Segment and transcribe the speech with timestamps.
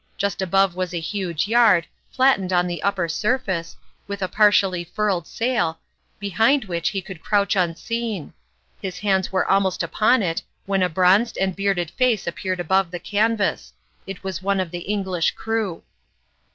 [0.17, 3.75] Just above was a huge yard, flattened on the upper surface,
[4.07, 5.79] with a partially furled sail,
[6.19, 8.33] be hind which he could crouch unseen;
[8.81, 12.99] his hands were almost upon it, when a bronzed and bearded face appeared above the
[12.99, 13.73] canvas
[14.07, 15.83] it was one of the English crew.